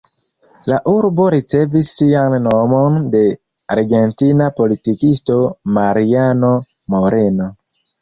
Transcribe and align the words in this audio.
La 0.69 0.77
urbo 0.93 1.25
ricevis 1.33 1.91
sian 1.97 2.37
nomon 2.47 2.99
de 3.17 3.23
argentina 3.77 4.51
politikisto 4.59 5.41
Mariano 5.79 6.55
Moreno. 6.97 7.55